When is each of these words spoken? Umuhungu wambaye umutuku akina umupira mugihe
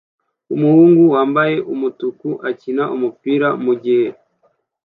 Umuhungu 0.55 1.01
wambaye 1.13 1.55
umutuku 1.73 2.27
akina 2.49 2.83
umupira 2.95 3.47
mugihe 3.63 4.07